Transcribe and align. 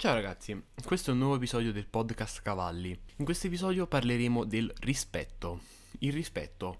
Ciao 0.00 0.14
ragazzi, 0.14 0.58
questo 0.82 1.10
è 1.10 1.12
un 1.12 1.18
nuovo 1.18 1.34
episodio 1.34 1.72
del 1.72 1.86
podcast 1.86 2.40
Cavalli. 2.40 2.98
In 3.16 3.24
questo 3.26 3.48
episodio 3.48 3.86
parleremo 3.86 4.44
del 4.44 4.72
rispetto. 4.80 5.60
Il 5.98 6.14
rispetto. 6.14 6.78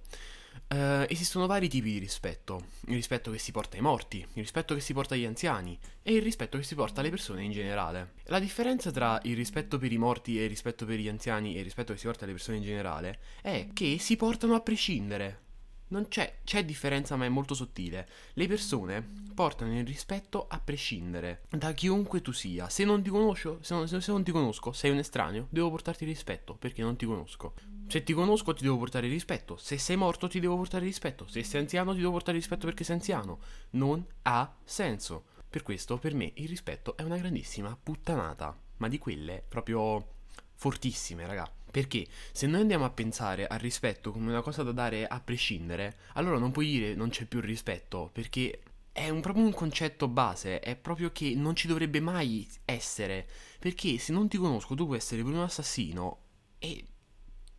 Uh, 0.69 1.04
esistono 1.06 1.46
vari 1.46 1.69
tipi 1.69 1.93
di 1.93 1.98
rispetto. 1.98 2.64
Il 2.87 2.95
rispetto 2.95 3.30
che 3.30 3.37
si 3.37 3.53
porta 3.53 3.77
ai 3.77 3.83
morti, 3.83 4.21
il 4.21 4.27
rispetto 4.43 4.75
che 4.75 4.80
si 4.80 4.95
porta 4.95 5.17
agli 5.17 5.27
anziani 5.27 5.79
e 6.03 6.14
il 6.14 6.22
rispetto 6.22 6.56
che 6.56 6.64
si 6.64 6.75
porta 6.75 7.01
alle 7.01 7.11
persone 7.11 7.45
in 7.45 7.53
generale. 7.53 8.12
La 8.29 8.38
differenza 8.38 8.91
tra 8.91 9.21
il 9.25 9.37
rispetto 9.37 9.77
per 9.77 9.93
i 9.93 9.98
morti 9.98 10.41
e 10.41 10.45
il 10.45 10.48
rispetto 10.48 10.87
per 10.87 10.98
gli 10.98 11.09
anziani 11.09 11.57
e 11.57 11.59
il 11.59 11.64
rispetto 11.64 11.93
che 11.93 11.98
si 11.98 12.07
porta 12.07 12.25
alle 12.25 12.32
persone 12.32 12.57
in 12.57 12.62
generale 12.62 13.18
è 13.43 13.68
che 13.75 13.98
si 13.98 14.16
portano 14.16 14.55
a 14.55 14.61
prescindere. 14.61 15.48
Non 15.91 16.07
c'è, 16.07 16.38
c'è 16.45 16.64
differenza 16.64 17.16
ma 17.16 17.25
è 17.25 17.29
molto 17.29 17.54
sottile. 17.54 18.09
Le 18.34 18.46
persone 18.46 19.04
portano 19.34 19.77
il 19.77 19.84
rispetto 19.84 20.46
a 20.48 20.61
prescindere 20.61 21.43
da 21.50 21.72
chiunque 21.72 22.22
tu 22.22 22.32
sia. 22.32 22.68
Se 22.68 22.84
non 22.84 23.02
ti 23.02 23.11
conosco, 23.11 23.59
se 23.61 23.75
non, 23.75 23.89
se 23.89 24.00
non 24.07 24.22
ti 24.22 24.30
conosco, 24.30 24.71
sei 24.72 24.93
un 24.93 24.99
estraneo, 24.99 25.49
devo 25.50 25.71
portarti 25.71 26.04
rispetto 26.04 26.54
perché 26.54 26.82
non 26.82 26.96
ti 26.96 27.07
conosco. 27.07 27.54
Se 27.89 28.04
ti 28.04 28.13
conosco 28.13 28.54
ti 28.54 28.63
devo 28.63 28.79
portare 28.79 29.08
rispetto. 29.08 29.57
Se 29.57 29.79
sei 29.79 29.96
morto 29.96 30.29
ti 30.29 30.39
devo 30.39 30.57
portare 30.57 30.85
rispetto. 30.85 31.26
Se 31.26 31.43
sei 31.43 31.61
anziano 31.61 31.93
ti 31.93 31.99
devo 31.99 32.12
portare 32.12 32.36
rispetto 32.36 32.66
perché 32.66 32.84
sei 32.84 32.94
anziano. 32.94 33.41
Non 33.70 34.06
ha 34.22 34.55
senso. 34.62 35.25
Per 35.50 35.64
questo, 35.64 35.98
per 35.98 36.14
me, 36.14 36.30
il 36.36 36.47
rispetto 36.47 36.97
è 36.97 37.02
una 37.02 37.16
grandissima 37.16 37.77
puttanata. 37.83 38.56
Ma 38.77 38.86
di 38.86 38.98
quelle 38.98 39.42
proprio 39.47 40.19
fortissime, 40.61 41.27
raga. 41.27 41.50
Perché 41.70 42.06
se 42.33 42.47
noi 42.47 42.61
andiamo 42.61 42.84
a 42.84 42.91
pensare 42.91 43.47
al 43.47 43.59
rispetto 43.59 44.12
come 44.12 44.28
una 44.28 44.42
cosa 44.42 44.62
da 44.62 44.73
dare 44.73 45.06
a 45.06 45.19
prescindere, 45.19 45.97
allora 46.14 46.36
non 46.36 46.50
puoi 46.50 46.67
dire 46.67 46.95
non 46.95 47.09
c'è 47.09 47.25
più 47.25 47.41
rispetto, 47.41 48.11
perché 48.12 48.61
è 48.92 49.09
un, 49.09 49.23
proprio 49.23 49.47
un 49.47 49.55
concetto 49.55 50.06
base, 50.06 50.61
è 50.61 50.77
proprio 50.77 51.12
che 51.12 51.33
non 51.34 51.56
ci 51.56 51.67
dovrebbe 51.67 52.00
mai 52.00 52.47
essere. 52.67 53.27
Perché 53.59 53.97
se 53.97 54.12
non 54.12 54.28
ti 54.28 54.36
conosco 54.36 54.75
tu 54.75 54.84
puoi 54.84 54.98
essere 54.98 55.23
pure 55.23 55.36
un 55.36 55.45
assassino 55.45 56.19
e 56.58 56.84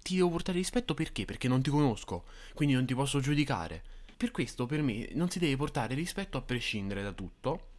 ti 0.04 0.16
devo 0.16 0.30
portare 0.30 0.60
rispetto 0.60 0.94
perché? 0.94 1.26
Perché 1.26 1.48
non 1.48 1.64
ti 1.64 1.72
conosco, 1.72 2.26
quindi 2.54 2.76
non 2.76 2.86
ti 2.86 2.94
posso 2.94 3.20
giudicare. 3.20 3.82
Per 4.16 4.30
questo 4.30 4.68
per 4.68 4.84
me 4.84 5.10
non 5.14 5.28
si 5.32 5.40
deve 5.40 5.56
portare 5.56 5.96
rispetto 5.96 6.38
a 6.38 6.42
prescindere 6.42 7.02
da 7.02 7.14
tutto 7.14 7.70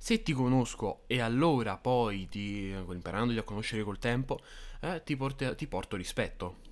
se 0.00 0.22
ti 0.22 0.32
conosco 0.32 1.02
e 1.08 1.20
allora 1.20 1.76
poi, 1.76 2.28
ti, 2.28 2.68
imparandoti 2.68 3.38
a 3.38 3.42
conoscere 3.42 3.82
col 3.82 3.98
tempo, 3.98 4.38
eh, 4.80 5.02
ti, 5.04 5.16
porte, 5.16 5.54
ti 5.56 5.66
porto 5.66 5.96
rispetto. 5.96 6.66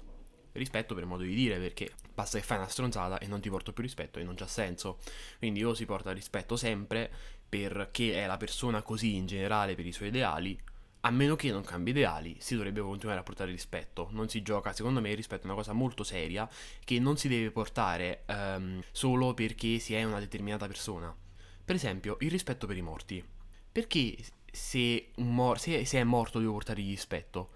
Rispetto 0.52 0.94
per 0.94 1.05
modo 1.05 1.24
di 1.24 1.34
dire, 1.34 1.58
perché 1.58 1.92
basta 2.14 2.38
che 2.38 2.44
fai 2.44 2.56
una 2.56 2.69
stronzata 2.69 3.19
e 3.19 3.27
non 3.27 3.41
ti 3.41 3.50
porto 3.50 3.74
più 3.74 3.82
rispetto 3.82 4.19
e 4.19 4.22
non 4.22 4.36
c'ha 4.36 4.47
senso. 4.47 4.98
Quindi 5.38 5.62
o 5.64 5.74
si 5.74 5.84
porta 5.84 6.12
rispetto 6.12 6.56
sempre 6.56 7.10
perché 7.47 8.22
è 8.22 8.27
la 8.27 8.38
persona 8.38 8.80
così 8.80 9.16
in 9.16 9.27
generale 9.27 9.74
per 9.74 9.84
i 9.84 9.92
suoi 9.92 10.08
ideali, 10.08 10.58
a 11.00 11.10
meno 11.10 11.36
che 11.36 11.50
non 11.50 11.62
cambi 11.62 11.91
ideali, 11.91 12.36
si 12.38 12.54
dovrebbe 12.54 12.80
continuare 12.80 13.20
a 13.20 13.22
portare 13.22 13.50
rispetto. 13.50 14.08
Non 14.12 14.28
si 14.28 14.41
gioca, 14.41 14.72
secondo 14.72 15.00
me, 15.00 15.14
rispetto 15.14 15.42
è 15.42 15.47
una 15.47 15.54
cosa 15.54 15.72
molto 15.72 16.04
seria 16.04 16.48
che 16.84 16.98
non 17.00 17.16
si 17.16 17.28
deve 17.28 17.50
portare 17.50 18.24
um, 18.28 18.80
solo 18.92 19.34
perché 19.34 19.78
si 19.78 19.94
è 19.94 20.04
una 20.04 20.20
determinata 20.20 20.66
persona. 20.66 21.14
Per 21.67 21.75
esempio, 21.75 22.17
il 22.20 22.31
rispetto 22.31 22.69
per 22.69 22.77
i 22.77 22.81
morti. 22.81 23.25
Perché 23.72 24.17
se, 24.53 25.11
mor- 25.17 25.59
se, 25.59 25.84
se 25.84 25.98
è 25.98 26.05
morto 26.05 26.39
devo 26.39 26.53
portargli 26.53 26.91
rispetto? 26.91 27.50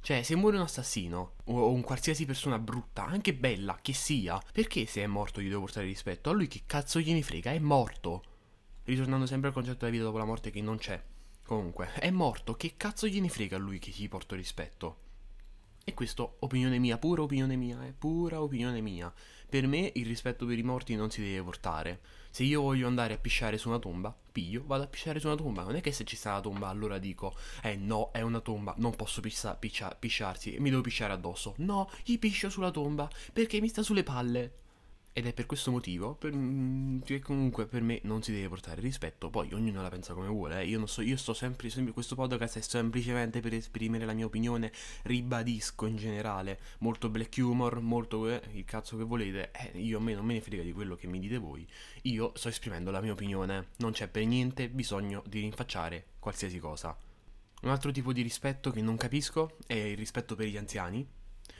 Cioè, 0.00 0.22
se 0.22 0.36
muore 0.36 0.56
un 0.56 0.62
assassino 0.62 1.34
o 1.44 1.70
un 1.70 1.82
qualsiasi 1.82 2.24
persona 2.24 2.58
brutta, 2.58 3.04
anche 3.04 3.34
bella 3.34 3.78
che 3.82 3.92
sia, 3.92 4.42
perché 4.52 4.86
se 4.86 5.02
è 5.02 5.06
morto 5.06 5.42
gli 5.42 5.48
devo 5.48 5.60
portare 5.60 5.84
rispetto? 5.84 6.30
A 6.30 6.32
lui 6.32 6.46
che 6.46 6.62
cazzo 6.64 6.98
gliene 6.98 7.20
frega? 7.22 7.52
È 7.52 7.58
morto. 7.58 8.22
Ritornando 8.84 9.26
sempre 9.26 9.48
al 9.48 9.54
concetto 9.54 9.80
della 9.80 9.90
vita 9.90 10.04
dopo 10.04 10.16
la 10.16 10.24
morte 10.24 10.50
che 10.50 10.62
non 10.62 10.78
c'è. 10.78 11.02
Comunque, 11.44 11.92
è 11.92 12.10
morto, 12.10 12.54
che 12.54 12.74
cazzo 12.78 13.06
gliene 13.06 13.28
frega 13.28 13.56
a 13.56 13.58
lui 13.58 13.78
che 13.78 13.92
gli 13.94 14.08
porto 14.08 14.34
rispetto? 14.34 15.00
E 15.84 15.92
questo, 15.92 16.36
opinione 16.38 16.78
mia, 16.78 16.96
pura 16.96 17.20
opinione 17.20 17.56
mia, 17.56 17.84
è 17.84 17.92
pura 17.92 18.40
opinione 18.40 18.80
mia. 18.80 19.12
Per 19.48 19.66
me 19.66 19.92
il 19.94 20.06
rispetto 20.06 20.44
per 20.44 20.58
i 20.58 20.62
morti 20.62 20.96
non 20.96 21.10
si 21.10 21.22
deve 21.22 21.42
portare. 21.42 22.00
Se 22.30 22.42
io 22.42 22.60
voglio 22.60 22.86
andare 22.86 23.14
a 23.14 23.18
pisciare 23.18 23.58
su 23.58 23.68
una 23.68 23.78
tomba, 23.78 24.14
piglio, 24.32 24.64
vado 24.66 24.82
a 24.82 24.86
pisciare 24.86 25.20
su 25.20 25.26
una 25.26 25.36
tomba. 25.36 25.62
Non 25.62 25.76
è 25.76 25.80
che 25.80 25.92
se 25.92 26.04
ci 26.04 26.16
sta 26.16 26.32
la 26.32 26.40
tomba 26.40 26.68
allora 26.68 26.98
dico, 26.98 27.34
eh 27.62 27.76
no, 27.76 28.10
è 28.12 28.20
una 28.20 28.40
tomba, 28.40 28.74
non 28.78 28.94
posso 28.94 29.20
pissa, 29.20 29.54
piscia, 29.54 29.94
pisciarsi, 29.94 30.56
mi 30.58 30.70
devo 30.70 30.82
pisciare 30.82 31.12
addosso. 31.12 31.54
No, 31.58 31.88
gli 32.04 32.18
piscio 32.18 32.50
sulla 32.50 32.70
tomba 32.70 33.08
perché 33.32 33.60
mi 33.60 33.68
sta 33.68 33.82
sulle 33.82 34.02
palle. 34.02 34.64
Ed 35.18 35.24
è 35.24 35.32
per 35.32 35.46
questo 35.46 35.70
motivo 35.70 36.14
per, 36.14 36.34
mm, 36.36 37.00
che 37.00 37.20
comunque 37.20 37.64
per 37.64 37.80
me 37.80 38.00
non 38.02 38.22
si 38.22 38.32
deve 38.32 38.48
portare 38.48 38.82
rispetto. 38.82 39.30
Poi 39.30 39.50
ognuno 39.54 39.80
la 39.80 39.88
pensa 39.88 40.12
come 40.12 40.28
vuole. 40.28 40.60
Eh. 40.60 40.66
Io 40.66 40.76
non 40.76 40.88
so, 40.88 41.00
io 41.00 41.16
sto 41.16 41.32
sempre, 41.32 41.70
sempre. 41.70 41.94
Questo 41.94 42.14
podcast 42.14 42.58
è 42.58 42.60
semplicemente 42.60 43.40
per 43.40 43.54
esprimere 43.54 44.04
la 44.04 44.12
mia 44.12 44.26
opinione. 44.26 44.70
Ribadisco 45.04 45.86
in 45.86 45.96
generale. 45.96 46.60
Molto 46.80 47.08
black 47.08 47.34
humor, 47.38 47.80
molto 47.80 48.28
eh, 48.28 48.42
il 48.52 48.66
cazzo 48.66 48.98
che 48.98 49.04
volete. 49.04 49.52
Eh, 49.52 49.78
io 49.78 49.96
a 49.96 50.02
me 50.02 50.12
non 50.12 50.26
me 50.26 50.34
ne 50.34 50.42
frega 50.42 50.62
di 50.62 50.72
quello 50.72 50.96
che 50.96 51.06
mi 51.06 51.18
dite 51.18 51.38
voi. 51.38 51.66
Io 52.02 52.32
sto 52.34 52.50
esprimendo 52.50 52.90
la 52.90 53.00
mia 53.00 53.12
opinione. 53.12 53.68
Non 53.78 53.92
c'è 53.92 54.08
per 54.08 54.26
niente 54.26 54.68
bisogno 54.68 55.22
di 55.26 55.40
rinfacciare 55.40 56.08
qualsiasi 56.18 56.58
cosa. 56.58 56.94
Un 57.62 57.70
altro 57.70 57.90
tipo 57.90 58.12
di 58.12 58.20
rispetto 58.20 58.70
che 58.70 58.82
non 58.82 58.98
capisco 58.98 59.56
è 59.66 59.76
il 59.76 59.96
rispetto 59.96 60.34
per 60.34 60.46
gli 60.46 60.58
anziani 60.58 61.08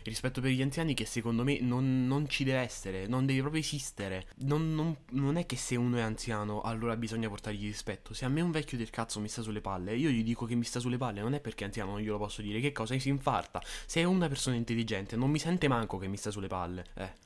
rispetto 0.05 0.41
per 0.41 0.51
gli 0.51 0.63
anziani 0.63 0.95
che 0.95 1.05
secondo 1.05 1.45
me 1.45 1.61
non, 1.61 2.07
non 2.07 2.29
ci 2.29 2.45
deve 2.45 2.59
essere, 2.59 3.07
non 3.07 3.27
deve 3.27 3.41
proprio 3.41 3.61
esistere. 3.61 4.27
Non, 4.39 4.75
non, 4.75 4.97
non, 5.11 5.37
è 5.37 5.47
che 5.47 5.57
se 5.57 5.77
uno 5.77 5.97
è 5.97 6.01
anziano 6.01 6.61
allora 6.63 6.97
bisogna 6.97 7.29
portargli 7.29 7.67
rispetto. 7.67 8.15
Se 8.15 8.25
a 8.25 8.29
me 8.29 8.41
un 8.41 8.51
vecchio 8.51 8.79
del 8.79 8.91
cazzo 8.91 9.21
mi 9.21 9.29
sta 9.29 9.43
sulle 9.43 9.61
palle, 9.61 9.97
io 9.97 10.11
gli 10.11 10.23
dico 10.23 10.47
che 10.47 10.55
mi 10.55 10.65
sta 10.65 10.81
sulle 10.81 10.97
palle, 10.97 11.21
non 11.21 11.35
è 11.35 11.41
perché 11.41 11.65
è 11.65 11.67
anziano 11.67 11.93
non 11.93 12.01
glielo 12.01 12.19
posso 12.19 12.43
dire, 12.43 12.61
che 12.61 12.73
cosa 12.73 12.99
si 12.99 13.09
infarta. 13.09 13.63
Se 13.87 14.01
è 14.01 14.05
una 14.05 14.29
persona 14.29 14.57
intelligente 14.57 15.17
non 15.17 15.31
mi 15.31 15.39
sente 15.39 15.69
manco 15.69 15.99
che 15.99 16.09
mi 16.09 16.17
sta 16.17 16.31
sulle 16.31 16.49
palle. 16.49 16.85
Eh. 16.95 17.25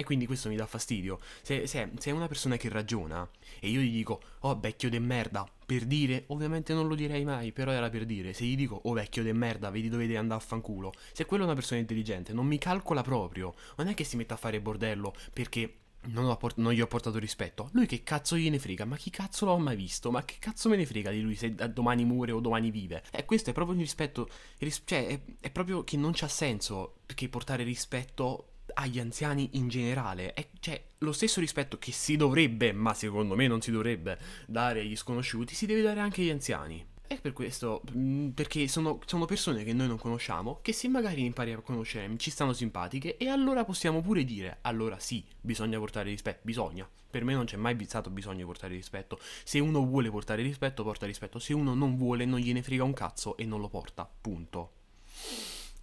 E 0.00 0.04
quindi 0.04 0.26
questo 0.26 0.48
mi 0.48 0.54
dà 0.54 0.64
fastidio. 0.64 1.18
Se, 1.42 1.66
se, 1.66 1.90
se, 1.98 2.10
è 2.10 2.12
una 2.12 2.28
persona 2.28 2.56
che 2.56 2.68
ragiona 2.68 3.28
e 3.58 3.68
io 3.68 3.80
gli 3.80 3.90
dico, 3.90 4.20
oh 4.42 4.56
vecchio 4.56 4.88
de 4.88 5.00
merda, 5.00 5.44
per 5.66 5.86
dire, 5.86 6.22
ovviamente 6.28 6.72
non 6.72 6.86
lo 6.86 6.94
direi 6.94 7.24
mai, 7.24 7.50
però 7.50 7.72
era 7.72 7.90
per 7.90 8.06
dire. 8.06 8.32
Se 8.32 8.44
gli 8.44 8.54
dico, 8.54 8.78
oh 8.84 8.92
vecchio 8.92 9.24
de 9.24 9.32
merda, 9.32 9.70
vedi 9.70 9.88
dove 9.88 10.04
devi 10.04 10.16
andare 10.16 10.40
a 10.40 10.44
fanculo. 10.44 10.92
Se 11.12 11.26
quello 11.26 11.42
è 11.42 11.46
una 11.46 11.56
persona 11.56 11.80
intelligente, 11.80 12.32
non 12.32 12.46
mi 12.46 12.58
calcola 12.58 13.02
proprio. 13.02 13.56
Non 13.76 13.88
è 13.88 13.94
che 13.94 14.04
si 14.04 14.14
metta 14.14 14.34
a 14.34 14.36
fare 14.36 14.60
bordello 14.60 15.12
perché 15.32 15.78
non, 16.02 16.36
port- 16.36 16.58
non, 16.58 16.72
gli 16.72 16.80
ho 16.80 16.86
portato 16.86 17.18
rispetto. 17.18 17.68
Lui 17.72 17.86
che 17.86 18.04
cazzo 18.04 18.36
gliene 18.36 18.60
frega? 18.60 18.84
Ma 18.84 18.96
chi 18.96 19.10
cazzo 19.10 19.46
l'ho 19.46 19.58
mai 19.58 19.74
visto? 19.74 20.12
Ma 20.12 20.24
che 20.24 20.36
cazzo 20.38 20.68
me 20.68 20.76
ne 20.76 20.86
frega 20.86 21.10
di 21.10 21.22
lui 21.22 21.34
se 21.34 21.52
domani 21.72 22.04
muore 22.04 22.30
o 22.30 22.38
domani 22.38 22.70
vive? 22.70 23.02
E 23.10 23.18
eh, 23.18 23.24
questo 23.24 23.50
è 23.50 23.52
proprio 23.52 23.74
il 23.74 23.82
rispetto. 23.82 24.28
Ris- 24.58 24.82
cioè, 24.84 25.08
è, 25.08 25.20
è 25.40 25.50
proprio 25.50 25.82
che 25.82 25.96
non 25.96 26.12
c'ha 26.14 26.28
senso. 26.28 26.98
Perché 27.04 27.28
portare 27.28 27.64
rispetto 27.64 28.52
agli 28.78 28.98
anziani 28.98 29.50
in 29.52 29.68
generale. 29.68 30.32
È, 30.32 30.48
cioè, 30.60 30.82
lo 30.98 31.12
stesso 31.12 31.40
rispetto 31.40 31.78
che 31.78 31.92
si 31.92 32.16
dovrebbe, 32.16 32.72
ma 32.72 32.94
secondo 32.94 33.34
me 33.34 33.46
non 33.46 33.60
si 33.60 33.70
dovrebbe, 33.70 34.18
dare 34.46 34.80
agli 34.80 34.96
sconosciuti, 34.96 35.54
si 35.54 35.66
deve 35.66 35.82
dare 35.82 36.00
anche 36.00 36.22
agli 36.22 36.30
anziani. 36.30 36.84
E 37.10 37.16
per 37.16 37.32
questo, 37.32 37.82
mm, 37.96 38.28
perché 38.30 38.68
sono, 38.68 39.00
sono, 39.06 39.24
persone 39.24 39.64
che 39.64 39.72
noi 39.72 39.88
non 39.88 39.98
conosciamo, 39.98 40.60
che 40.60 40.72
se 40.72 40.88
magari 40.88 41.24
impari 41.24 41.52
a 41.52 41.60
conoscere 41.60 42.12
ci 42.18 42.30
stanno 42.30 42.52
simpatiche, 42.52 43.16
e 43.16 43.28
allora 43.28 43.64
possiamo 43.64 44.02
pure 44.02 44.24
dire, 44.24 44.58
allora 44.62 44.98
sì, 44.98 45.24
bisogna 45.40 45.78
portare 45.78 46.10
rispetto, 46.10 46.40
bisogna. 46.42 46.88
Per 47.10 47.24
me 47.24 47.32
non 47.32 47.46
c'è 47.46 47.56
mai 47.56 47.76
stato 47.86 48.10
bisogno 48.10 48.38
di 48.38 48.44
portare 48.44 48.74
rispetto. 48.74 49.18
Se 49.42 49.58
uno 49.58 49.84
vuole 49.86 50.10
portare 50.10 50.42
rispetto, 50.42 50.82
porta 50.82 51.06
rispetto. 51.06 51.38
Se 51.38 51.54
uno 51.54 51.72
non 51.74 51.96
vuole, 51.96 52.26
non 52.26 52.38
gliene 52.38 52.62
frega 52.62 52.84
un 52.84 52.92
cazzo 52.92 53.38
e 53.38 53.46
non 53.46 53.60
lo 53.60 53.68
porta. 53.68 54.06
Punto. 54.20 54.72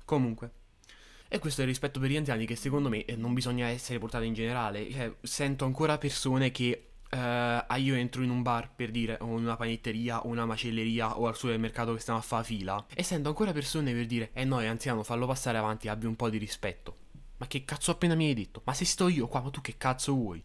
Comunque. 0.05 0.64
E 1.27 1.39
questo 1.39 1.61
è 1.61 1.63
il 1.63 1.69
rispetto 1.69 1.99
per 1.99 2.09
gli 2.09 2.17
anziani 2.17 2.45
che 2.45 2.55
secondo 2.55 2.89
me 2.89 3.03
eh, 3.05 3.15
non 3.15 3.33
bisogna 3.33 3.67
essere 3.67 3.99
portati 3.99 4.25
in 4.25 4.33
generale. 4.33 4.89
Cioè, 4.91 5.13
sento 5.21 5.65
ancora 5.65 5.97
persone 5.97 6.51
che 6.51 6.89
uh, 7.11 7.75
io 7.75 7.95
entro 7.95 8.23
in 8.23 8.29
un 8.29 8.41
bar 8.41 8.71
per 8.75 8.91
dire, 8.91 9.17
o 9.21 9.37
in 9.37 9.43
una 9.43 9.55
panetteria, 9.55 10.25
o 10.25 10.27
una 10.27 10.45
macelleria, 10.45 11.17
o 11.17 11.27
al 11.27 11.35
supermercato 11.35 11.93
che 11.93 11.99
stiamo 11.99 12.19
a 12.19 12.22
fare 12.22 12.43
fila, 12.43 12.85
e 12.93 13.03
sento 13.03 13.29
ancora 13.29 13.51
persone 13.51 13.93
per 13.93 14.05
dire, 14.05 14.29
eh 14.33 14.43
no, 14.43 14.61
è 14.61 14.66
anziano, 14.66 15.03
fallo 15.03 15.25
passare 15.25 15.57
avanti, 15.57 15.87
abbi 15.87 16.05
un 16.05 16.16
po' 16.16 16.29
di 16.29 16.37
rispetto. 16.37 16.97
Ma 17.37 17.47
che 17.47 17.66
cazzo 17.66 17.91
appena 17.91 18.16
mi 18.16 18.28
hai 18.28 18.33
detto? 18.33 18.61
Ma 18.63 18.73
se 18.73 18.85
sto 18.85 19.07
io 19.07 19.28
qua, 19.28 19.41
ma 19.41 19.49
tu 19.49 19.61
che 19.61 19.75
cazzo 19.78 20.13
vuoi? 20.13 20.43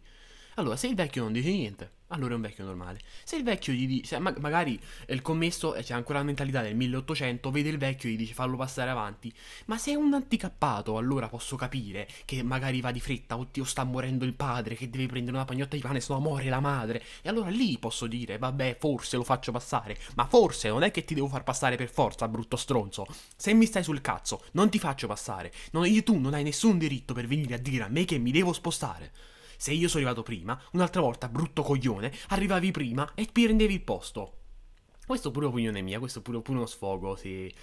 Allora, 0.55 0.75
se 0.75 0.87
il 0.87 0.95
vecchio 0.95 1.23
non 1.23 1.31
dice 1.31 1.49
niente, 1.49 1.91
allora 2.07 2.33
è 2.33 2.35
un 2.35 2.41
vecchio 2.41 2.65
normale. 2.65 2.99
Se 3.23 3.37
il 3.37 3.43
vecchio 3.43 3.71
gli 3.71 3.87
dice, 3.87 4.19
ma- 4.19 4.35
magari 4.39 4.77
il 5.07 5.21
commesso 5.21 5.73
c'è 5.79 5.93
ancora 5.93 6.19
la 6.19 6.25
mentalità 6.25 6.61
del 6.61 6.75
1800, 6.75 7.49
vede 7.51 7.69
il 7.69 7.77
vecchio 7.77 8.09
e 8.09 8.13
gli 8.13 8.17
dice 8.17 8.33
fallo 8.33 8.57
passare 8.57 8.89
avanti. 8.89 9.33
Ma 9.67 9.77
se 9.77 9.91
è 9.91 9.95
un 9.95 10.13
anticappato, 10.13 10.97
allora 10.97 11.29
posso 11.29 11.55
capire 11.55 12.05
che 12.25 12.43
magari 12.43 12.81
va 12.81 12.91
di 12.91 12.99
fretta, 12.99 13.37
oddio 13.37 13.63
sta 13.63 13.85
morendo 13.85 14.25
il 14.25 14.33
padre, 14.33 14.75
che 14.75 14.89
deve 14.89 15.05
prendere 15.05 15.37
una 15.37 15.45
pagnotta 15.45 15.77
di 15.77 15.81
pane, 15.81 16.01
se 16.01 16.11
no 16.11 16.19
muore 16.19 16.49
la 16.49 16.59
madre. 16.59 17.01
E 17.21 17.29
allora 17.29 17.49
lì 17.49 17.77
posso 17.79 18.05
dire, 18.07 18.37
vabbè, 18.37 18.75
forse 18.77 19.15
lo 19.15 19.23
faccio 19.23 19.53
passare. 19.53 19.97
Ma 20.15 20.25
forse 20.25 20.67
non 20.67 20.83
è 20.83 20.91
che 20.91 21.05
ti 21.05 21.13
devo 21.13 21.29
far 21.29 21.43
passare 21.43 21.77
per 21.77 21.89
forza, 21.89 22.27
brutto 22.27 22.57
stronzo. 22.57 23.05
Se 23.37 23.53
mi 23.53 23.65
stai 23.65 23.83
sul 23.83 24.01
cazzo, 24.01 24.43
non 24.51 24.69
ti 24.69 24.79
faccio 24.79 25.07
passare. 25.07 25.51
Non, 25.71 25.85
io, 25.85 26.03
tu 26.03 26.19
non 26.19 26.33
hai 26.33 26.43
nessun 26.43 26.77
diritto 26.77 27.13
per 27.13 27.25
venire 27.25 27.55
a 27.55 27.57
dire 27.57 27.85
a 27.85 27.87
me 27.87 28.03
che 28.03 28.17
mi 28.17 28.31
devo 28.31 28.51
spostare. 28.51 29.11
Se 29.61 29.71
io 29.71 29.87
sono 29.87 30.03
arrivato 30.03 30.23
prima, 30.23 30.59
un'altra 30.71 31.01
volta, 31.01 31.29
brutto 31.29 31.61
coglione, 31.61 32.11
arrivavi 32.29 32.71
prima 32.71 33.11
e 33.13 33.27
ti 33.27 33.43
prendevi 33.43 33.75
il 33.75 33.81
posto. 33.81 34.37
Questo 35.05 35.29
è 35.29 35.31
pure 35.31 35.45
opinione 35.45 35.81
mia, 35.81 35.99
questo 35.99 36.17
è 36.17 36.21
pure, 36.23 36.41
pure 36.41 36.57
uno 36.57 36.65
sfogo, 36.65 37.15
sì. 37.15 37.53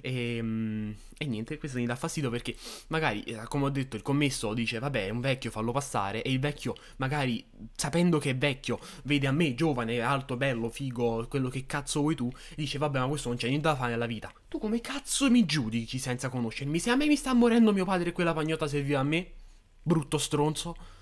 E, 0.00 0.38
mm, 0.42 0.90
e, 1.16 1.26
niente, 1.26 1.56
questo 1.58 1.78
mi 1.78 1.86
dà 1.86 1.94
fastidio 1.94 2.28
perché 2.28 2.56
magari, 2.88 3.22
eh, 3.22 3.44
come 3.46 3.66
ho 3.66 3.68
detto, 3.68 3.94
il 3.94 4.02
commesso 4.02 4.52
dice 4.52 4.80
vabbè 4.80 5.06
è 5.06 5.10
un 5.10 5.20
vecchio, 5.20 5.52
fallo 5.52 5.70
passare 5.70 6.24
e 6.24 6.32
il 6.32 6.40
vecchio 6.40 6.74
magari 6.96 7.48
sapendo 7.76 8.18
che 8.18 8.30
è 8.30 8.36
vecchio 8.36 8.80
vede 9.04 9.28
a 9.28 9.32
me 9.32 9.54
giovane, 9.54 10.00
alto, 10.00 10.36
bello, 10.36 10.68
figo, 10.70 11.28
quello 11.28 11.50
che 11.50 11.66
cazzo 11.66 12.00
vuoi 12.00 12.16
tu, 12.16 12.28
dice 12.56 12.78
vabbè 12.78 12.98
ma 12.98 13.06
questo 13.06 13.28
non 13.28 13.36
c'è 13.36 13.46
niente 13.46 13.68
da 13.68 13.76
fare 13.76 13.92
nella 13.92 14.06
vita. 14.06 14.32
Tu 14.48 14.58
come 14.58 14.80
cazzo 14.80 15.30
mi 15.30 15.46
giudici 15.46 16.00
senza 16.00 16.30
conoscermi? 16.30 16.80
Se 16.80 16.90
a 16.90 16.96
me 16.96 17.06
mi 17.06 17.14
sta 17.14 17.32
morendo 17.32 17.72
mio 17.72 17.84
padre 17.84 18.08
e 18.08 18.12
quella 18.12 18.34
pagnota 18.34 18.66
serviva 18.66 18.98
a 18.98 19.04
me, 19.04 19.34
brutto 19.80 20.18
stronzo. 20.18 20.96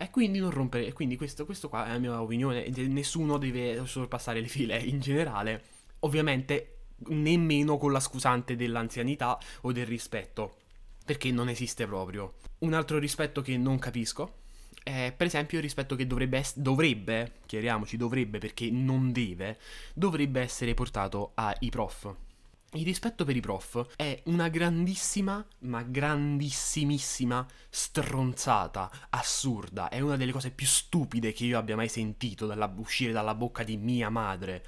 E 0.00 0.08
quindi 0.08 0.38
non 0.38 0.50
rompere. 0.50 0.86
E 0.86 0.94
quindi 0.94 1.18
questo, 1.18 1.44
questo 1.44 1.68
qua 1.68 1.84
è 1.84 1.92
la 1.92 1.98
mia 1.98 2.22
opinione. 2.22 2.66
Nessuno 2.70 3.36
deve 3.36 3.84
sorpassare 3.84 4.40
le 4.40 4.48
file 4.48 4.78
in 4.78 4.98
generale. 4.98 5.62
Ovviamente 6.00 6.76
nemmeno 7.08 7.76
con 7.76 7.92
la 7.92 8.00
scusante 8.00 8.56
dell'anzianità 8.56 9.38
o 9.60 9.72
del 9.72 9.84
rispetto, 9.84 10.56
perché 11.04 11.30
non 11.30 11.50
esiste 11.50 11.86
proprio. 11.86 12.36
Un 12.60 12.72
altro 12.72 12.98
rispetto 12.98 13.42
che 13.42 13.58
non 13.58 13.78
capisco 13.78 14.38
è 14.82 15.12
per 15.14 15.26
esempio 15.26 15.58
il 15.58 15.64
rispetto 15.64 15.96
che 15.96 16.06
dovrebbe, 16.06 16.38
es- 16.38 16.56
dovrebbe, 16.56 17.32
chiariamoci, 17.44 17.98
dovrebbe 17.98 18.38
perché 18.38 18.70
non 18.70 19.12
deve, 19.12 19.58
dovrebbe 19.92 20.40
essere 20.40 20.72
portato 20.72 21.32
ai 21.34 21.68
prof. 21.68 22.14
Il 22.74 22.84
rispetto 22.84 23.24
per 23.24 23.34
i 23.34 23.40
prof 23.40 23.96
è 23.96 24.22
una 24.26 24.46
grandissima, 24.46 25.44
ma 25.60 25.82
grandissimissima 25.82 27.44
stronzata, 27.68 28.88
assurda, 29.10 29.88
è 29.88 29.98
una 29.98 30.16
delle 30.16 30.30
cose 30.30 30.52
più 30.52 30.66
stupide 30.66 31.32
che 31.32 31.46
io 31.46 31.58
abbia 31.58 31.74
mai 31.74 31.88
sentito 31.88 32.46
dalla, 32.46 32.72
uscire 32.76 33.10
dalla 33.10 33.34
bocca 33.34 33.64
di 33.64 33.76
mia 33.76 34.08
madre. 34.08 34.64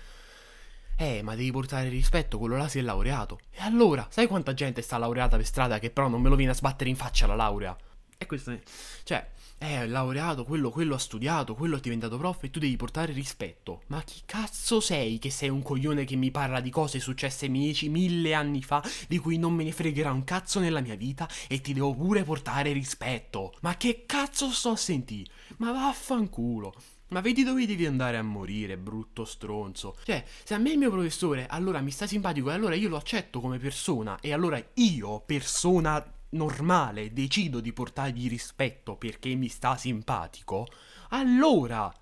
Eh, 0.97 1.23
ma 1.23 1.37
devi 1.37 1.53
portare 1.53 1.89
rispetto, 1.91 2.39
quello 2.39 2.57
là 2.57 2.67
si 2.67 2.81
è 2.81 2.83
laureato. 2.83 3.39
E 3.53 3.61
allora, 3.61 4.05
sai 4.11 4.27
quanta 4.27 4.53
gente 4.53 4.83
sta 4.83 4.99
laureata 4.99 5.37
per 5.37 5.47
strada 5.47 5.79
che 5.79 5.91
però 5.91 6.09
non 6.09 6.21
me 6.21 6.29
lo 6.29 6.35
viene 6.35 6.51
a 6.51 6.57
sbattere 6.57 6.91
in 6.91 6.97
faccia 6.97 7.29
la 7.29 7.37
laurea? 7.37 7.77
E 8.23 8.27
questo 8.27 8.53
è... 8.53 8.61
Cioè, 9.03 9.31
eh, 9.59 9.87
laureato, 9.87 10.45
quello, 10.45 10.71
quello 10.71 10.95
ha 10.95 10.99
studiato, 10.99 11.55
quello 11.55 11.77
è 11.77 11.81
diventato 11.81 12.17
prof 12.17 12.45
e 12.45 12.51
tu 12.51 12.61
devi 12.61 12.77
portare 12.77 13.13
rispetto. 13.13 13.83
Ma 13.89 14.03
chi 14.03 14.23
cazzo 14.25 14.81
sei 14.81 15.19
che 15.19 15.31
sei 15.31 15.49
un 15.49 15.63
coglione 15.63 16.05
che 16.05 16.15
mi 16.17 16.31
parla 16.31 16.61
di 16.61 16.71
cose 16.71 17.01
successe 17.01 17.49
miei 17.49 17.77
mille 17.89 18.35
anni 18.35 18.63
fa 18.63 18.83
di 19.09 19.19
cui 19.19 19.39
non 19.39 19.55
me 19.55 19.65
ne 19.65 19.73
fregherà 19.73 20.13
un 20.13 20.25
cazzo 20.25 20.61
nella 20.61 20.81
mia 20.81 20.95
vita 20.95 21.29
e 21.49 21.61
ti 21.61 21.73
devo 21.73 21.95
pure 21.95 22.23
portare 22.23 22.73
rispetto? 22.73 23.55
Ma 23.61 23.77
che 23.77 24.05
cazzo 24.07 24.51
sto 24.51 24.71
a 24.71 24.77
sentire? 24.77 25.31
Ma 25.59 25.73
vaffanculo. 25.73 26.75
Ma 27.09 27.21
vedi 27.21 27.43
dove 27.43 27.67
devi 27.67 27.87
andare 27.87 28.17
a 28.17 28.23
morire, 28.23 28.79
brutto 28.79 29.25
stronzo. 29.25 29.97
Cioè, 30.05 30.25
se 30.45 30.55
a 30.55 30.59
me 30.59 30.71
il 30.71 30.79
mio 30.79 30.91
professore 30.91 31.47
allora 31.47 31.81
mi 31.81 31.91
sta 31.91 32.07
simpatico 32.07 32.51
e 32.51 32.55
allora 32.55 32.75
io 32.75 32.89
lo 32.89 32.97
accetto 32.97 33.41
come 33.41 33.59
persona 33.59 34.19
e 34.21 34.33
allora 34.33 34.63
io, 34.75 35.21
persona 35.21 36.03
normale, 36.33 37.13
decido 37.13 37.61
di 37.61 37.73
portargli 37.73 38.29
rispetto 38.29 38.97
perché 38.97 39.35
mi 39.35 39.49
sta 39.49 39.77
simpatico, 39.77 40.67
allora 41.11 41.93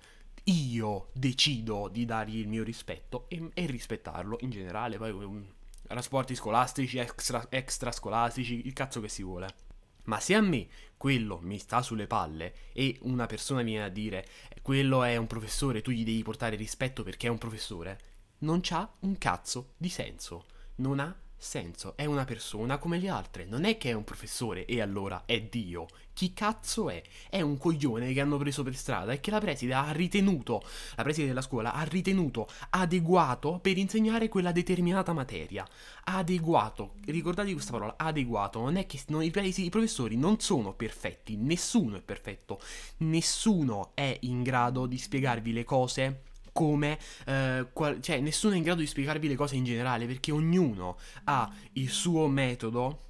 io 0.45 1.11
decido 1.13 1.89
di 1.89 2.05
dargli 2.05 2.39
il 2.39 2.49
mio 2.49 2.63
rispetto 2.63 3.27
e, 3.29 3.51
e 3.55 3.67
rispettarlo 3.67 4.39
in 4.41 4.51
generale. 4.51 4.97
Poi 4.97 5.11
um, 5.11 5.47
trasporti 5.87 6.35
scolastici, 6.35 6.99
extra, 6.99 7.47
extra 7.51 7.93
scolastici, 7.93 8.67
il 8.67 8.73
cazzo 8.73 9.01
che 9.01 9.09
si 9.09 9.23
vuole. 9.23 9.69
Ma 10.05 10.19
se 10.19 10.35
a 10.35 10.41
me 10.41 10.67
quello 10.97 11.39
mi 11.43 11.59
sta 11.59 11.83
sulle 11.83 12.07
palle 12.07 12.55
e 12.73 12.99
una 13.03 13.27
persona 13.27 13.63
viene 13.63 13.85
a 13.85 13.89
dire 13.89 14.27
quello 14.63 15.03
è 15.05 15.17
un 15.17 15.27
professore, 15.27 15.83
tu 15.83 15.91
gli 15.91 16.05
devi 16.05 16.23
portare 16.23 16.57
rispetto 16.57 17.03
perché 17.03 17.27
è 17.27 17.31
un 17.31 17.39
professore, 17.39 17.99
non 18.39 18.61
c'ha 18.63 18.91
un 19.01 19.19
cazzo 19.19 19.75
di 19.77 19.89
senso. 19.89 20.47
Non 20.77 20.99
ha 20.99 21.15
senso, 21.41 21.97
è 21.97 22.05
una 22.05 22.25
persona 22.25 22.77
come 22.79 22.99
le 22.99 23.09
altre, 23.09 23.47
non 23.47 23.65
è 23.65 23.79
che 23.79 23.91
è 23.91 23.95
un 23.95 24.05
professore 24.05 24.67
e 24.67 24.81
allora 24.81 25.23
è 25.25 25.41
Dio. 25.41 25.87
Chi 26.13 26.35
cazzo 26.35 26.91
è? 26.91 27.03
È 27.31 27.41
un 27.41 27.57
coglione 27.57 28.13
che 28.13 28.21
hanno 28.21 28.37
preso 28.37 28.63
per 28.63 28.77
strada 28.77 29.13
e 29.13 29.21
che 29.21 29.31
la 29.31 29.41
preside 29.41 29.73
ha 29.73 29.91
ritenuto, 29.91 30.63
la 30.97 31.03
preside 31.03 31.29
della 31.29 31.41
scuola 31.41 31.73
ha 31.73 31.83
ritenuto 31.85 32.47
adeguato 32.71 33.59
per 33.59 33.79
insegnare 33.79 34.29
quella 34.29 34.53
determinata 34.53 35.15
materia. 35.15 35.67
Adeguato, 36.05 36.97
ricordate 37.07 37.53
questa 37.53 37.73
parola, 37.73 37.95
adeguato, 37.97 38.61
non 38.61 38.77
è 38.77 38.85
che 38.85 39.01
non, 39.07 39.23
i, 39.23 39.33
i 39.35 39.71
professori 39.71 40.17
non 40.17 40.41
sono 40.41 40.75
perfetti, 40.75 41.37
nessuno 41.37 41.97
è 41.97 42.03
perfetto, 42.03 42.61
nessuno 42.99 43.93
è 43.95 44.15
in 44.23 44.43
grado 44.43 44.85
di 44.85 44.99
spiegarvi 44.99 45.53
le 45.53 45.65
cose 45.65 46.23
come, 46.53 46.99
eh, 47.27 47.67
qual- 47.73 48.01
cioè 48.01 48.21
nessuno 48.21 48.55
è 48.55 48.57
in 48.57 48.63
grado 48.63 48.81
di 48.81 48.87
spiegarvi 48.87 49.29
le 49.29 49.37
cose 49.37 49.57
in 49.57 49.65
generale 49.65 50.07
perché 50.07 50.33
ognuno 50.33 50.99
ha 51.25 51.53
il 51.73 51.89
suo 51.91 52.27
metodo 52.29 53.01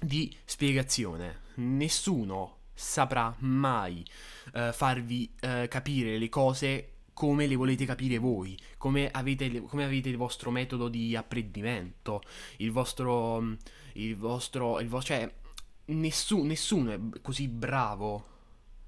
di 0.00 0.34
spiegazione. 0.44 1.46
Nessuno 1.56 2.56
saprà 2.74 3.34
mai 3.40 4.04
eh, 4.54 4.72
farvi 4.72 5.32
eh, 5.40 5.66
capire 5.68 6.16
le 6.18 6.28
cose 6.28 6.92
come 7.12 7.48
le 7.48 7.56
volete 7.56 7.84
capire 7.84 8.18
voi, 8.18 8.56
come 8.76 9.10
avete, 9.10 9.62
come 9.62 9.82
avete 9.82 10.08
il 10.08 10.16
vostro 10.16 10.52
metodo 10.52 10.88
di 10.88 11.16
apprendimento, 11.16 12.22
il 12.58 12.70
vostro, 12.70 13.56
il 13.94 14.16
vostro, 14.16 14.78
il 14.78 14.86
vostro 14.86 15.16
cioè 15.16 15.34
nessuno, 15.86 16.44
nessuno 16.44 16.92
è 16.92 16.98
così 17.20 17.48
bravo 17.48 18.36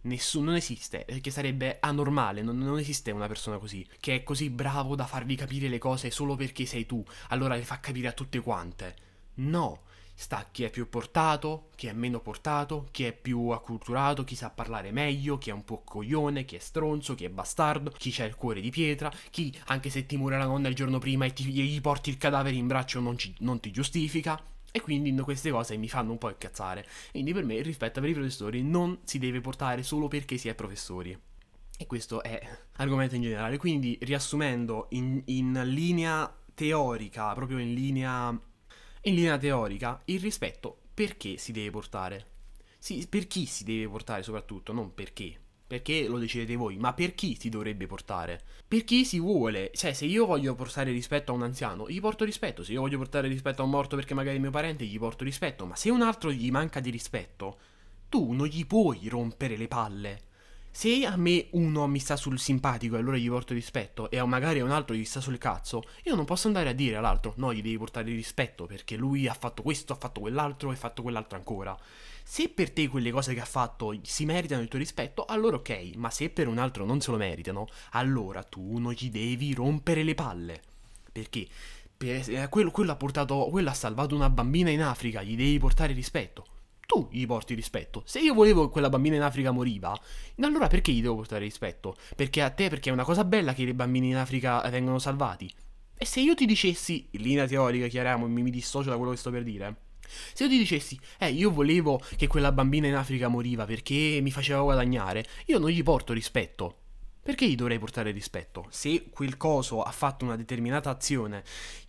Nessuno, 0.03 0.47
non 0.47 0.55
esiste, 0.55 1.05
perché 1.07 1.31
sarebbe 1.31 1.77
anormale, 1.81 2.41
non, 2.41 2.57
non, 2.57 2.79
esiste 2.79 3.11
una 3.11 3.27
persona 3.27 3.59
così, 3.59 3.87
che 4.01 4.15
è 4.15 4.23
così 4.23 4.49
bravo 4.49 4.95
da 4.95 5.05
farvi 5.05 5.35
capire 5.35 5.69
le 5.69 5.79
cose 5.79 6.11
solo 6.11 6.37
perché 6.37 6.65
sei 6.65 6.87
tu, 6.87 7.05
allora 7.29 7.55
le 7.55 7.65
fa 7.65 7.81
capire 7.81 8.09
a 8.09 8.13
tutte 8.13 8.41
quante. 8.41 8.97
No, 9.35 9.83
sta 10.15 10.47
chi 10.51 10.65
è 10.65 10.71
più 10.71 10.89
portato, 10.89 11.71
chi 11.77 11.87
è 11.87 11.93
meno 11.93 12.21
portato, 12.21 12.89
chi 12.91 13.05
è 13.05 13.13
più 13.13 13.49
acculturato, 13.49 14.25
chi 14.25 14.35
sa 14.35 14.51
parlare 14.51 14.91
meglio, 14.91 15.39
chi 15.39 15.49
è 15.51 15.53
un 15.53 15.65
po' 15.65 15.83
coglione, 15.83 16.45
chi 16.45 16.57
è 16.57 16.59
stronzo, 16.59 17.15
chi 17.15 17.25
è 17.25 17.31
bastardo, 17.31 17.91
chi 17.91 18.15
ha 18.21 18.25
il 18.25 18.37
cuore 18.37 18.61
di 18.61 18.71
pietra, 18.71 19.11
chi, 19.31 19.55
anche 19.67 19.89
se 19.89 20.05
ti 20.05 20.19
muore 20.19 20.37
la 20.37 20.45
nonna 20.45 20.69
il 20.69 20.75
giorno 20.75 20.99
prima 20.99 21.25
e 21.25 21.33
ti, 21.33 21.45
gli 21.45 21.81
porti 21.81 22.11
il 22.11 22.19
cadavere 22.19 22.57
in 22.57 22.67
braccio, 22.67 23.01
non, 23.01 23.17
ci, 23.17 23.35
non 23.39 23.61
ti 23.61 23.71
giustifica. 23.71 24.39
E 24.73 24.81
quindi 24.81 25.13
queste 25.23 25.51
cose 25.51 25.77
mi 25.77 25.89
fanno 25.89 26.13
un 26.13 26.19
po' 26.19 26.29
incazzare. 26.29 26.87
Quindi 27.11 27.33
per 27.33 27.45
me 27.45 27.55
il 27.55 27.65
rispetto 27.65 28.01
per 28.01 28.09
i 28.09 28.15
professori 28.15 28.63
non 28.63 29.01
si 29.05 29.19
deve 29.19 29.41
portare 29.41 29.83
solo 29.83 30.09
perché 30.09 30.37
si 30.37 30.49
è 30.49 30.55
professori. 30.55 31.19
E 31.77 31.87
questo 31.87 32.23
è 32.23 32.41
argomento 32.77 33.15
in 33.15 33.23
generale. 33.23 33.57
Quindi 33.57 33.99
riassumendo 34.03 34.87
in, 34.91 35.23
in 35.27 35.61
linea 35.65 36.33
teorica, 36.55 37.33
proprio 37.35 37.59
in 37.59 37.75
linea, 37.75 38.29
in 39.03 39.15
linea 39.15 39.39
teorica, 39.39 40.01
il 40.07 40.21
rispetto 40.21 40.79
perché 40.93 41.37
si 41.37 41.53
deve 41.53 41.71
portare? 41.71 42.27
Sì, 42.79 43.07
per 43.09 43.27
chi 43.27 43.47
si 43.47 43.65
deve 43.65 43.89
portare 43.89 44.23
soprattutto, 44.23 44.73
non 44.73 44.95
perché. 44.95 45.39
Perché 45.71 46.09
lo 46.09 46.19
decidete 46.19 46.57
voi, 46.57 46.79
ma 46.79 46.93
per 46.95 47.15
chi 47.15 47.37
si 47.39 47.49
dovrebbe 47.49 47.87
portare? 47.87 48.41
Per 48.67 48.83
chi 48.83 49.05
si 49.05 49.21
vuole. 49.21 49.71
Cioè, 49.73 49.93
se 49.93 50.05
io 50.05 50.27
voglio 50.27 50.57
portare 50.57 50.91
rispetto 50.91 51.31
a 51.31 51.37
un 51.37 51.45
anziano, 51.45 51.89
gli 51.89 52.01
porto 52.01 52.25
rispetto. 52.25 52.65
Se 52.65 52.73
io 52.73 52.81
voglio 52.81 52.99
portare 52.99 53.29
rispetto 53.29 53.63
a 53.63 53.67
un 53.67 53.71
morto 53.71 53.95
perché 53.95 54.13
magari 54.13 54.39
è 54.39 54.41
mio 54.41 54.51
parente, 54.51 54.85
gli 54.85 54.99
porto 54.99 55.23
rispetto. 55.23 55.67
Ma 55.67 55.77
se 55.77 55.89
un 55.89 56.03
altro 56.03 56.33
gli 56.33 56.51
manca 56.51 56.81
di 56.81 56.91
rispetto, 56.91 57.59
tu 58.09 58.33
non 58.33 58.49
gli 58.49 58.67
puoi 58.67 59.07
rompere 59.07 59.57
le 59.57 59.69
palle. 59.69 60.21
Se 60.73 61.05
a 61.05 61.17
me 61.17 61.49
uno 61.51 61.87
mi 61.89 61.99
sta 61.99 62.17
sul 62.17 62.39
simpatico 62.39 62.95
e 62.95 63.01
allora 63.01 63.17
gli 63.17 63.29
porto 63.29 63.53
rispetto 63.53 64.09
e 64.09 64.25
magari 64.25 64.61
a 64.61 64.65
un 64.65 64.71
altro 64.71 64.95
gli 64.95 65.05
sta 65.05 65.21
sul 65.21 65.37
cazzo, 65.37 65.83
io 66.05 66.15
non 66.15 66.25
posso 66.25 66.47
andare 66.47 66.69
a 66.69 66.73
dire 66.73 66.97
all'altro 66.97 67.35
no, 67.37 67.53
gli 67.53 67.61
devi 67.61 67.77
portare 67.77 68.07
rispetto 68.07 68.67
perché 68.67 68.97
lui 68.97 69.27
ha 69.27 69.35
fatto 69.35 69.63
questo, 69.63 69.93
ha 69.93 69.97
fatto 69.97 70.21
quell'altro 70.21 70.71
e 70.71 70.75
ha 70.75 70.79
fatto 70.79 71.03
quell'altro 71.03 71.37
ancora. 71.37 71.77
Se 72.23 72.49
per 72.49 72.71
te 72.71 72.87
quelle 72.89 73.11
cose 73.11 73.35
che 73.35 73.41
ha 73.41 73.45
fatto 73.45 73.99
si 74.03 74.25
meritano 74.25 74.63
il 74.63 74.69
tuo 74.69 74.79
rispetto, 74.79 75.25
allora 75.25 75.57
ok, 75.57 75.93
ma 75.97 76.09
se 76.11 76.31
per 76.31 76.47
un 76.47 76.59
altro 76.59 76.85
non 76.85 77.01
se 77.01 77.11
lo 77.11 77.17
meritano, 77.17 77.67
allora 77.91 78.45
tu 78.45 78.79
non 78.79 78.93
gli 78.93 79.11
devi 79.11 79.53
rompere 79.53 80.05
le 80.05 80.15
palle. 80.15 80.63
Perché? 81.11 81.49
Per, 81.97 82.31
eh, 82.31 82.49
quello, 82.49 82.71
quello, 82.71 82.93
ha 82.93 82.97
portato, 82.97 83.49
quello 83.51 83.71
ha 83.71 83.75
salvato 83.75 84.15
una 84.15 84.31
bambina 84.31 84.71
in 84.71 84.83
Africa, 84.83 85.23
gli 85.23 85.37
devi 85.37 85.59
portare 85.59 85.93
rispetto. 85.93 86.47
Tu 86.91 87.07
gli 87.13 87.25
porti 87.25 87.55
rispetto. 87.55 88.03
Se 88.05 88.19
io 88.19 88.35
volevo 88.35 88.65
che 88.65 88.73
quella 88.73 88.89
bambina 88.89 89.15
in 89.15 89.23
Africa 89.23 89.53
moriva, 89.53 89.97
allora 90.41 90.67
perché 90.67 90.91
gli 90.91 91.01
devo 91.01 91.15
portare 91.15 91.45
rispetto? 91.45 91.95
Perché 92.17 92.43
a 92.43 92.51
te, 92.51 92.69
perché 92.69 92.91
è 92.91 92.93
una 92.93 93.05
cosa 93.05 93.25
bella 93.25 93.55
che 93.55 93.63
i 93.63 93.73
bambini 93.73 94.09
in 94.09 94.17
Africa 94.17 94.61
vengono 94.69 94.99
salvati. 94.99 95.49
E 95.97 96.05
se 96.05 96.19
io 96.19 96.35
ti 96.35 96.47
dicessi, 96.47 97.07
in 97.13 97.21
linea 97.21 97.47
teorica, 97.47 97.87
chiariamo, 97.87 98.27
mi, 98.27 98.43
mi 98.43 98.51
dissocio 98.51 98.91
da 98.91 98.97
quello 98.97 99.13
che 99.13 99.19
sto 99.19 99.31
per 99.31 99.45
dire 99.45 99.77
se 100.35 100.43
io 100.43 100.51
ti 100.51 100.59
dicessi, 100.59 100.99
eh, 101.21 101.31
io 101.31 101.53
volevo 101.53 102.03
che 102.17 102.27
quella 102.27 102.51
bambina 102.51 102.89
in 102.89 102.97
Africa 102.97 103.29
moriva 103.29 103.67
perché 103.67 104.19
mi 104.21 104.33
faceva 104.33 104.63
guadagnare, 104.63 105.25
io 105.47 105.61
non 105.61 105.71
gli 105.71 105.85
porto 105.85 106.13
rispetto. 106.13 106.79
Perché 107.23 107.47
gli 107.47 107.55
dovrei 107.55 107.79
portare 107.79 108.11
rispetto? 108.11 108.67
Se 108.71 109.11
quel 109.11 109.37
coso 109.37 109.83
ha 109.83 109.93
fatto 109.93 110.25
una 110.25 110.35
determinata 110.35 110.91
azione 110.91 111.45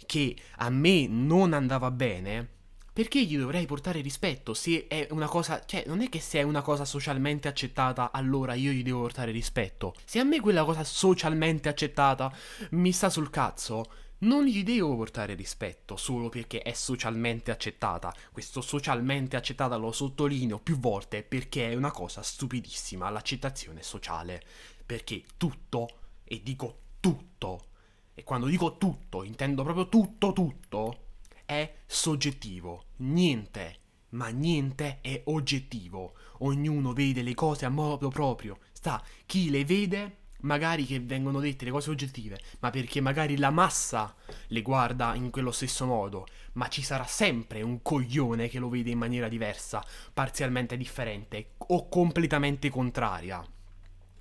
che 0.05 0.35
a 0.57 0.69
me 0.69 1.07
non 1.07 1.53
andava 1.53 1.89
bene, 1.89 2.59
perché 2.93 3.23
gli 3.23 3.37
dovrei 3.37 3.65
portare 3.65 4.01
rispetto? 4.01 4.53
Se 4.53 4.87
è 4.87 5.07
una 5.11 5.27
cosa, 5.27 5.63
cioè, 5.65 5.83
non 5.87 6.01
è 6.01 6.09
che 6.09 6.19
se 6.19 6.39
è 6.39 6.43
una 6.43 6.61
cosa 6.61 6.83
socialmente 6.83 7.47
accettata, 7.47 8.11
allora 8.11 8.53
io 8.53 8.71
gli 8.71 8.83
devo 8.83 9.01
portare 9.01 9.31
rispetto. 9.31 9.95
Se 10.03 10.19
a 10.19 10.23
me 10.23 10.41
quella 10.41 10.65
cosa 10.65 10.83
socialmente 10.83 11.69
accettata 11.69 12.33
mi 12.71 12.91
sta 12.91 13.09
sul 13.09 13.29
cazzo, 13.29 13.85
non 14.19 14.43
gli 14.43 14.63
devo 14.63 14.95
portare 14.97 15.35
rispetto 15.35 15.95
solo 15.95 16.29
perché 16.29 16.61
è 16.61 16.73
socialmente 16.73 17.49
accettata. 17.49 18.13
Questo 18.31 18.61
socialmente 18.61 19.37
accettata 19.37 19.77
lo 19.77 19.91
sottolineo 19.91 20.59
più 20.59 20.77
volte 20.77 21.23
perché 21.23 21.71
è 21.71 21.75
una 21.75 21.91
cosa 21.91 22.21
stupidissima 22.21 23.09
l'accettazione 23.09 23.81
sociale. 23.83 24.43
Perché 24.85 25.23
tutto, 25.37 25.87
e 26.25 26.41
dico 26.43 26.79
tutto, 26.99 27.67
e 28.13 28.23
quando 28.23 28.47
dico 28.47 28.77
tutto 28.77 29.23
intendo 29.23 29.63
proprio 29.63 29.87
tutto 29.87 30.33
tutto, 30.33 31.05
è 31.51 31.73
soggettivo. 31.85 32.85
Niente, 32.97 33.79
ma 34.11 34.29
niente 34.29 34.99
è 35.01 35.23
oggettivo. 35.25 36.13
Ognuno 36.39 36.93
vede 36.93 37.23
le 37.23 37.33
cose 37.33 37.65
a 37.65 37.69
modo 37.69 38.07
proprio. 38.07 38.59
Sta 38.71 39.03
chi 39.25 39.49
le 39.49 39.65
vede 39.65 40.19
magari 40.41 40.85
che 40.85 41.01
vengono 41.01 41.41
dette 41.41 41.65
le 41.65 41.71
cose 41.71 41.89
oggettive, 41.89 42.39
ma 42.59 42.69
perché 42.69 43.01
magari 43.01 43.37
la 43.37 43.51
massa 43.51 44.15
le 44.47 44.61
guarda 44.61 45.13
in 45.13 45.29
quello 45.29 45.51
stesso 45.51 45.85
modo, 45.85 46.25
ma 46.53 46.69
ci 46.69 46.81
sarà 46.81 47.05
sempre 47.05 47.61
un 47.61 47.81
coglione 47.81 48.47
che 48.47 48.57
lo 48.57 48.69
vede 48.69 48.89
in 48.89 48.97
maniera 48.97 49.27
diversa, 49.27 49.85
parzialmente 50.13 50.77
differente 50.77 51.55
o 51.57 51.89
completamente 51.89 52.69
contraria. 52.69 53.45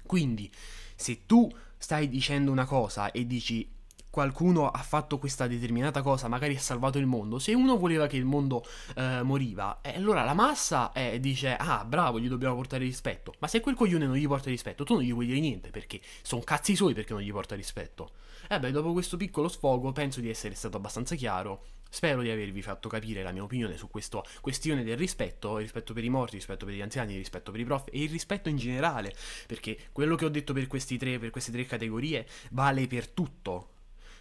Quindi, 0.05 0.51
se 0.97 1.25
tu 1.27 1.49
stai 1.79 2.09
dicendo 2.09 2.51
una 2.51 2.67
cosa 2.67 3.13
e 3.13 3.25
dici 3.25 3.79
qualcuno 4.11 4.69
ha 4.69 4.83
fatto 4.83 5.19
questa 5.19 5.47
determinata 5.47 6.02
cosa, 6.02 6.29
magari 6.29 6.57
ha 6.57 6.61
salvato 6.61 6.99
il 6.99 7.07
mondo, 7.07 7.38
se 7.38 7.55
uno 7.55 7.79
voleva 7.79 8.07
che 8.07 8.17
il 8.17 8.25
mondo 8.25 8.64
eh, 8.97 9.23
moriva, 9.23 9.81
eh, 9.81 9.95
allora 9.95 10.25
la 10.25 10.35
massa 10.35 10.93
eh, 10.93 11.19
dice, 11.21 11.57
ah 11.57 11.85
bravo, 11.85 12.19
gli 12.19 12.29
dobbiamo 12.29 12.57
portare 12.57 12.85
rispetto, 12.85 13.35
ma 13.38 13.47
se 13.47 13.61
quel 13.61 13.75
coglione 13.75 14.07
non 14.07 14.17
gli 14.17 14.26
porta 14.26 14.50
rispetto, 14.50 14.85
tu 14.85 14.95
non 14.95 15.02
gli 15.02 15.12
vuoi 15.12 15.26
dire 15.26 15.40
niente, 15.40 15.71
perché 15.71 16.00
sono 16.23 16.43
cazzi 16.43 16.75
suoi 16.75 16.93
perché 16.93 17.12
non 17.12 17.23
gli 17.23 17.31
porta 17.33 17.55
rispetto. 17.55 18.11
E 18.49 18.59
beh, 18.59 18.71
dopo 18.71 18.93
questo 18.93 19.17
piccolo 19.17 19.49
sfogo 19.49 19.93
penso 19.93 20.21
di 20.21 20.29
essere 20.29 20.55
stato 20.55 20.76
abbastanza 20.76 21.14
chiaro. 21.14 21.64
Spero 21.93 22.23
di 22.23 22.31
avervi 22.31 22.62
fatto 22.62 22.88
capire 22.88 23.23
la 23.23 23.33
mia 23.33 23.43
opinione 23.43 23.76
su 23.76 23.88
questa 23.88 24.23
questione 24.40 24.85
del 24.85 24.97
rispetto, 24.97 25.57
il 25.57 25.62
rispetto 25.62 25.93
per 25.93 26.05
i 26.05 26.09
morti, 26.09 26.35
il 26.35 26.40
rispetto 26.40 26.64
per 26.64 26.75
gli 26.75 26.81
anziani, 26.81 27.12
il 27.12 27.19
rispetto 27.19 27.50
per 27.50 27.61
i 27.61 27.64
prof 27.64 27.85
e 27.90 28.02
il 28.02 28.09
rispetto 28.09 28.49
in 28.49 28.57
generale, 28.57 29.12
perché 29.47 29.76
quello 29.90 30.14
che 30.14 30.25
ho 30.25 30.29
detto 30.29 30.52
per, 30.52 30.69
tre, 30.69 31.19
per 31.19 31.31
queste 31.31 31.50
tre 31.50 31.67
categorie 31.67 32.26
vale 32.50 32.87
per 32.87 33.09
tutto, 33.09 33.70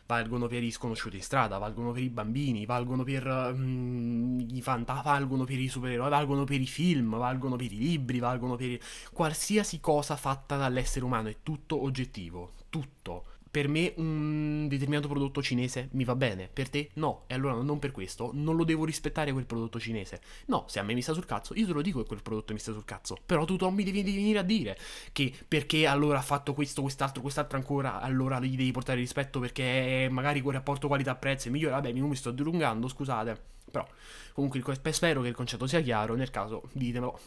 valgono 0.09 0.47
per 0.47 0.63
i 0.63 0.71
sconosciuti 0.71 1.17
in 1.17 1.21
strada, 1.21 1.59
valgono 1.59 1.91
per 1.91 2.01
i 2.01 2.09
bambini, 2.09 2.65
valgono 2.65 3.03
per 3.03 3.27
um, 3.27 4.43
i 4.51 4.59
fanta, 4.59 5.01
valgono 5.03 5.43
per 5.43 5.59
i 5.59 5.67
supereroi, 5.67 6.09
valgono 6.09 6.45
per 6.45 6.59
i 6.59 6.65
film, 6.65 7.15
valgono 7.15 7.55
per 7.55 7.71
i 7.71 7.77
libri, 7.77 8.17
valgono 8.17 8.55
per 8.55 8.79
qualsiasi 9.13 9.79
cosa 9.79 10.15
fatta 10.15 10.57
dall'essere 10.57 11.05
umano, 11.05 11.27
è 11.29 11.37
tutto 11.43 11.83
oggettivo, 11.83 12.53
tutto 12.69 13.28
per 13.51 13.67
me 13.67 13.93
un 13.97 14.67
determinato 14.67 15.07
prodotto 15.07 15.41
cinese 15.41 15.89
mi 15.93 16.03
va 16.03 16.15
bene, 16.15 16.49
per 16.51 16.69
te 16.69 16.89
no, 16.95 17.23
e 17.27 17.33
allora 17.33 17.55
non 17.55 17.79
per 17.79 17.91
questo 17.91 18.29
non 18.33 18.55
lo 18.55 18.63
devo 18.63 18.85
rispettare 18.85 19.31
quel 19.31 19.45
prodotto 19.45 19.79
cinese. 19.79 20.21
No, 20.45 20.65
se 20.67 20.79
a 20.79 20.83
me 20.83 20.93
mi 20.93 21.01
sta 21.01 21.13
sul 21.13 21.25
cazzo, 21.25 21.53
io 21.55 21.65
te 21.65 21.73
lo 21.73 21.81
dico 21.81 22.01
che 22.01 22.07
quel 22.07 22.21
prodotto 22.21 22.53
mi 22.53 22.59
sta 22.59 22.71
sul 22.71 22.85
cazzo, 22.85 23.17
però 23.25 23.45
tu 23.45 23.55
Tom 23.55 23.73
mi 23.73 23.83
devi, 23.83 24.03
devi 24.03 24.17
venire 24.17 24.39
a 24.39 24.43
dire 24.43 24.77
che 25.11 25.33
perché 25.47 25.87
allora 25.87 26.19
ha 26.19 26.21
fatto 26.21 26.53
questo, 26.53 26.81
quest'altro, 26.81 27.21
quest'altro 27.21 27.57
ancora, 27.57 27.99
allora 28.01 28.39
gli 28.39 28.55
devi 28.55 28.71
portare 28.71 28.99
rispetto 28.99 29.39
perché 29.39 30.07
magari 30.11 30.41
quel 30.41 30.55
rapporto 30.55 30.87
qualità-prezzo 30.87 31.47
è 31.47 31.51
migliore, 31.51 31.73
vabbè, 31.73 31.91
mi 31.91 32.15
sto 32.15 32.31
dilungando, 32.31 32.87
scusate, 32.87 33.41
però 33.71 33.87
comunque 34.33 34.61
spero 34.91 35.21
che 35.21 35.27
il 35.27 35.35
concetto 35.35 35.65
sia 35.65 35.81
chiaro, 35.81 36.15
nel 36.15 36.29
caso 36.29 36.69
ditemelo, 36.73 37.19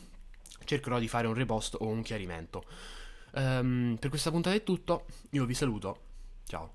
cercherò 0.65 1.01
di 1.01 1.09
fare 1.09 1.27
un 1.27 1.35
repost 1.35 1.77
o 1.81 1.89
un 1.89 2.03
chiarimento. 2.03 2.65
Um, 3.35 3.97
per 3.99 4.11
questa 4.11 4.31
puntata 4.31 4.55
è 4.55 4.63
tutto, 4.63 5.07
io 5.31 5.47
vi 5.47 5.55
saluto 5.55 6.11
Ciao. 6.49 6.71